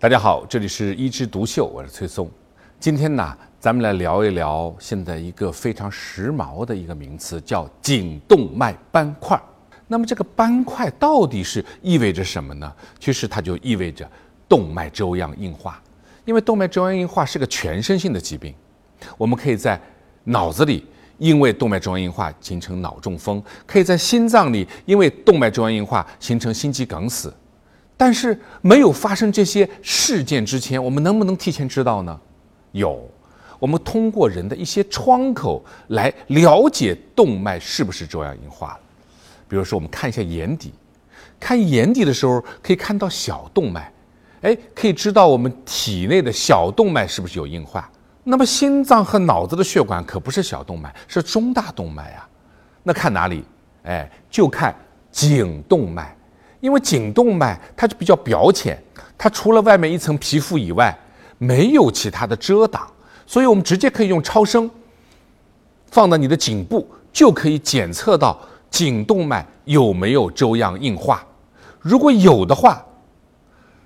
[0.00, 2.30] 大家好，这里是一枝独秀，我是崔松。
[2.78, 9.36] 今天呢，咱们来聊一聊现在一个非常时髦的一个名词，叫颈动脉斑块。
[9.88, 12.72] 那么这个斑块到底是意味着什么呢？
[13.00, 14.08] 其实它就意味着
[14.48, 15.82] 动脉粥样硬化。
[16.24, 18.54] 因为动脉粥样硬化是个全身性的疾病，
[19.16, 19.80] 我们可以在
[20.22, 20.86] 脑子里
[21.18, 27.34] 因为动脉粥样硬化形成脑中风，可以在心脏里因为动脉粥样硬化形成心肌梗死。
[27.98, 32.18] 但是没有发生这些事件之前，我们能不能提前知道呢？
[32.70, 33.06] 有，
[33.58, 38.80] 我们通过人的一些窗口来了解动脉是不是粥样硬化了。
[39.48, 40.72] 比如说，我们看一下眼底，
[41.40, 43.92] 看眼底的时候可以看到小动脉，
[44.42, 47.90] 哎，可以知道我们体内的小动脉是不是有硬化。
[48.22, 52.28] 那么心脏和脑子的血管可不是小动脉，是中大动脉啊。
[52.84, 53.42] 那看哪里？
[53.82, 54.76] 哎，就看
[55.10, 56.14] 颈动脉。
[56.60, 58.82] 因为颈动脉它就比较表浅，
[59.16, 60.96] 它除了外面一层皮肤以外，
[61.38, 62.90] 没有其他的遮挡，
[63.26, 64.70] 所以我们直接可以用超声
[65.86, 68.38] 放到你的颈部，就可以检测到
[68.70, 71.24] 颈动脉有没有粥样硬化。
[71.80, 72.84] 如果有的话，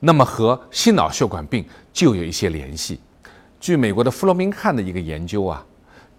[0.00, 3.00] 那么和心脑血管病就有一些联系。
[3.60, 5.64] 据美国的弗洛明汉的一个研究啊。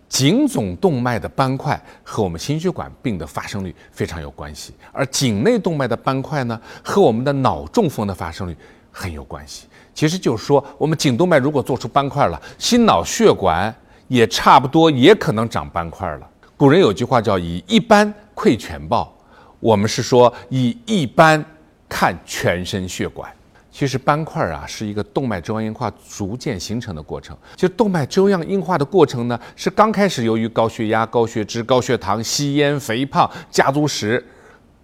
[0.08, 8.56] 颈总动脉的斑块和我们心血管病的发生率非常有关系，而颈内动脉的斑块呢，和我们的脑中风的发生率
[8.92, 9.68] 很有关系。
[9.94, 13.74] 其实就是说，我们颈动脉如果做出斑块了，心脑血管
[14.08, 16.30] 也差不多也可能长斑块了。
[16.56, 19.14] 古人有句话叫“以一斑窥全豹”，
[19.60, 21.44] 我们是说以一斑
[21.90, 23.30] 看全身血管。
[23.76, 27.38] 其实斑块啊是一个动脉粥样硬化逐渐形成的过程。
[27.58, 34.26] 就动脉粥样硬化的过程呢，是刚开始由于高血压、高血脂、高血糖、吸烟、肥胖、家族史、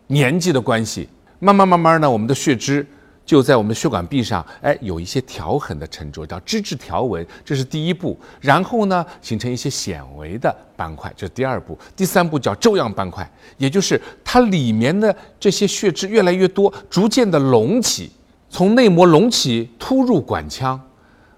[0.08, 1.08] 年纪的关系，
[1.40, 2.86] 慢慢慢慢呢，我们的血脂
[3.26, 8.20] 就在我们的血管壁上，哎，有一些条痕的沉着，叫脂质条纹，这是第一步。
[8.42, 11.80] 然后呢，形成一些显微的斑块，这是第二步。
[11.96, 13.26] 第三步叫粥样斑块，
[13.58, 18.12] 也就是它里面的这些血脂越来越多，逐渐的隆起。
[18.52, 20.80] 从内膜隆起突入管腔，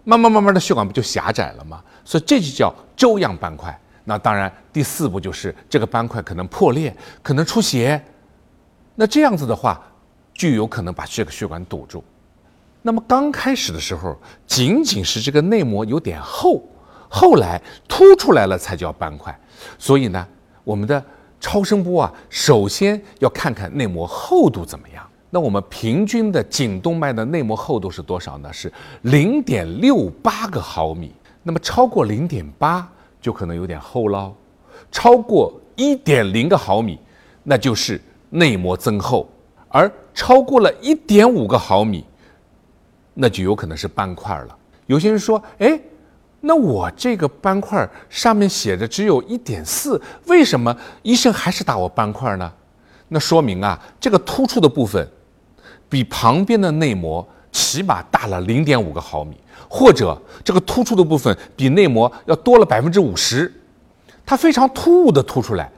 [0.04, 1.80] 慢慢慢慢的血管不就狭窄了吗？
[2.04, 3.80] 所以这就叫粥样斑块。
[4.06, 8.04] 那当然，第四步就是这个斑块可能破裂，可能出血。
[8.96, 9.80] 那这样子的话，
[10.34, 12.04] 就有可能把这个血管堵住。
[12.82, 16.62] 那么刚开始的时候，仅仅是这个内膜有点厚，
[17.08, 19.40] 后来凸出来了才叫斑块。
[19.78, 20.28] 所以呢，
[20.64, 21.02] 我们的
[21.40, 25.08] 超声波啊，首先要看看内膜厚度怎么样。
[25.34, 28.54] 那我们平均的颈动脉的内膜厚度是多少呢？
[28.54, 28.72] 是
[29.02, 31.12] 零点六八个毫米。
[31.42, 32.88] 那么超过零点八
[33.20, 34.36] 就可能有点厚喽，
[34.92, 37.00] 超过一点零个毫米，
[37.42, 38.00] 那就是
[38.30, 39.26] 内膜增厚；
[39.70, 42.06] 而超过了一点五个毫米，
[43.16, 44.56] 那就有可能是斑块了。
[44.86, 45.82] 有些人说：“哎，
[46.42, 52.54] 那我这个斑块上面写着只有一点四，为什么医生还是打我斑块呢？”
[53.10, 55.06] 那说明啊，这个突出的部分。
[55.94, 59.38] 比旁边的内膜起码大了零点五个毫米，
[59.70, 63.54] 或者这个突出的部分比内膜要多了百分之五十，
[64.26, 65.72] 它非常突兀的凸出来，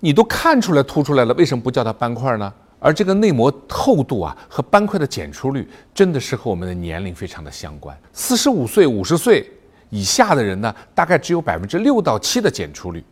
[0.00, 2.50] 你都看出来凸出来了，为什么不叫它斑块呢？
[2.78, 7.94] 而这个内膜厚度啊和斑块的检出率真的是和我们的年龄非常的相关。
[8.14, 9.46] 四十五岁、五十岁
[9.90, 13.04] 以下的人呢，大概只有百分之六到七的检出率。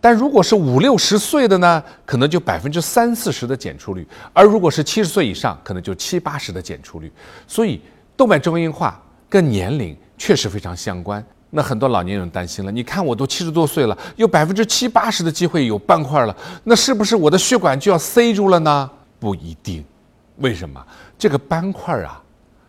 [0.00, 7.12] 但如果是五六十岁的呢，可能就百分之三四十的检出率；而如果是七十岁以上，可能就七八十的检出率。
[7.46, 7.80] 所以，
[8.16, 11.24] 动脉粥样硬化跟年龄确实非常相关。
[11.50, 18.90] 那很多老年人担心了：你看我都七十多岁了，有百分之七八十的机会有斑块了，那是不是我的血管就要塞住了呢？
[19.18, 19.84] 不一定。
[20.36, 20.80] 为什么？
[21.18, 22.22] 这个斑块啊，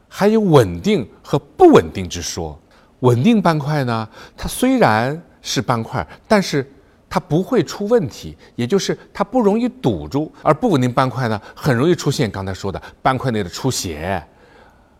[0.08, 2.58] 还有稳定和不稳定之说。
[3.02, 6.68] 稳定斑块呢，它虽然是斑块，但是
[7.09, 14.24] 它不会出问题，也就是它不容易堵住，而不稳定斑块呢，很容易出现刚才说的斑块内的出血，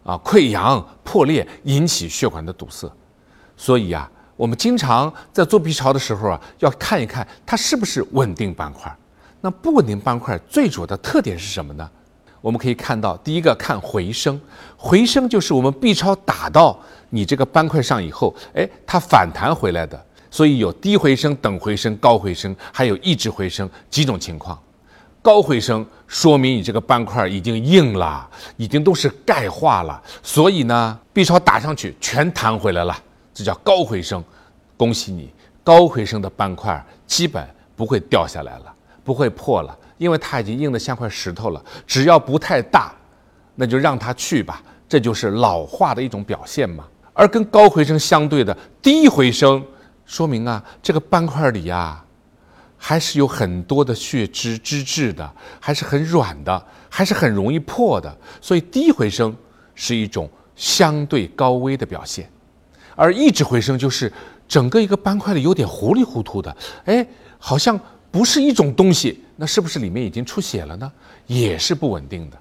[0.04, 2.92] 啊，溃疡、破裂，引起血管的堵塞。
[3.56, 8.92] 所以啊，我们经常在做 B 超的时候啊，要看一看它是不是稳定斑块。
[9.42, 11.90] 那不稳定斑块最主要的特点是什么呢？
[12.42, 14.40] 我们可以看到，第一个看回声，
[14.78, 16.80] 回声就是我们 B 超打到
[17.10, 20.06] 你这个斑块上以后，哎，它反弹回来的。
[20.32, 24.58] 所以有低回声、等回声、高回声，还有抑制回声几种情况。
[25.22, 32.98] 高回声说明你这个斑块已经硬了，已经都是钙化了，所以呢，B 超打上去全弹回来了，
[33.34, 34.24] 这叫高回声。
[34.78, 35.30] 恭喜你，
[35.62, 38.74] 高回声的斑块基本不会掉下来了，
[39.04, 41.62] 不会破了，因为它已经硬得像块石头了。
[41.86, 42.94] 只要不太大，
[43.56, 44.64] 那就让它去吧。
[44.88, 46.86] 这就是老化的一种表现嘛。
[47.14, 49.62] 而跟高回声相对的低回声，
[50.10, 52.04] 说明啊，这个斑块里呀，
[52.76, 58.18] 还是有很多的血脂脂质的，还是很软的，还是很容易破的。
[58.42, 59.34] 所以低回声
[59.76, 62.28] 是一种相对高危的表现，
[62.96, 64.12] 而抑制回声就是
[64.48, 67.06] 整个一个斑块里有点糊里糊涂的，哎，
[67.38, 67.80] 好像
[68.10, 70.92] 不是一种东西，那是不是里面已经出血了呢？
[71.28, 72.38] 也是不稳定的。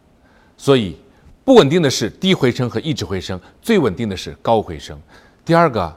[0.57, 0.97] 所以，
[1.45, 4.99] 不稳定的是低回声和抑制回声，最稳定的是高回声。
[5.45, 5.95] 第二个，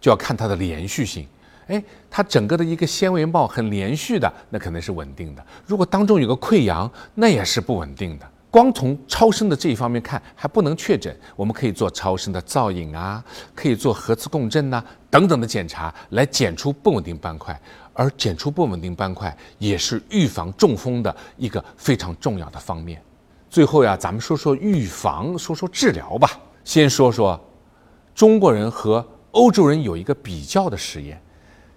[0.00, 1.26] 就要看它的连续性。
[1.66, 5.46] 哎，它整个的一个纤维帽很连续的，那肯定是稳定的。
[5.64, 8.28] 如果当中有个溃疡，那也是不稳定的。
[8.50, 13.22] 光从超声的这一方面看还不能确诊，我们可以做超声的造影啊，
[13.54, 17.56] 可以做核磁共振呐等等的检查来检出不稳定斑块。
[17.92, 23.00] 而检出不稳定斑块也是预防中风的一个非常重要的方面。
[23.50, 26.30] 最后呀，咱们说说预防，说说治疗吧。
[26.64, 27.38] 先说说
[28.14, 31.20] 中国人和欧洲人有一个比较的实验，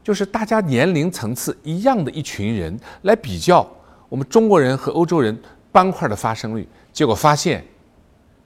[0.03, 3.67] 就是大家年龄层次一样的一群人来比较
[4.09, 5.37] 我们中国人和欧洲人
[5.71, 7.65] 斑块的发生率，结果发现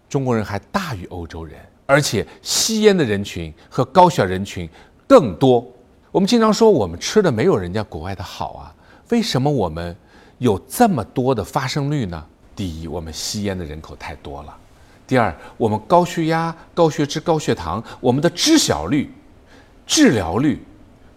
[0.07, 4.69] 中国人还大于欧洲人，而且吸烟的人群和高血压人群
[5.07, 5.65] 更多。
[6.11, 8.75] 我们经常说我们吃的没有人家国外的好啊，
[9.09, 9.95] 为什么我们
[10.37, 12.25] 有这么多的发生率呢？
[12.55, 14.57] 第一，我们吸烟的人口太多了；
[15.07, 19.09] 第二，我们高血压、高血脂、高血糖，我们的知晓率、
[19.85, 20.61] 治疗率、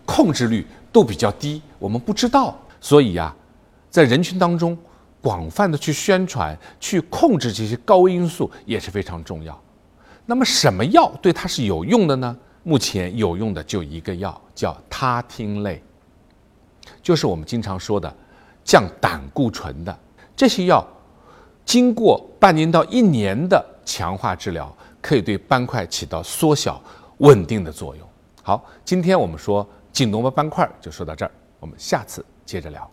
[0.07, 2.57] 控制率都比较低，我们不知道。
[2.81, 3.35] 所以呀，
[3.91, 4.79] 在人群当中
[5.21, 9.61] 广泛的去宣传、去控制这些高因素也是非常重要。
[10.25, 12.37] 那么，什么药对它是有用的呢？
[12.63, 15.83] 目前有用的就一个药，叫他汀类，
[17.03, 18.15] 就是我们经常说的
[18.63, 19.99] 降胆固醇的
[20.37, 20.87] 这些药。
[21.65, 24.73] 经过半年到一年的强化治疗，
[25.03, 26.81] 可以对斑块起到缩小、
[27.19, 28.09] 稳定的作用。
[28.41, 32.89] 好，今天我们说颈动脉斑块就说到这儿，我们下次接着聊。